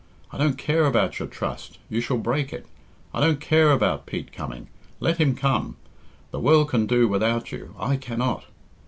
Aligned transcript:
I 0.31 0.39
don't 0.39 0.57
care 0.57 0.85
about 0.87 1.19
your 1.19 1.27
trust 1.27 1.77
you 1.87 2.01
shall 2.01 2.17
break 2.17 2.51
it. 2.51 2.65
I 3.13 3.19
don't 3.19 3.39
care 3.39 3.71
about 3.71 4.07
Pete 4.07 4.31
coming 4.31 4.67
let 4.99 5.17
him 5.17 5.35
come. 5.35 5.75
The 6.31 6.39
world 6.39 6.69
can 6.69 6.87
do 6.87 7.07
without 7.07 7.51
you 7.51 7.75
I 7.77 7.97
cannot. 7.97 8.45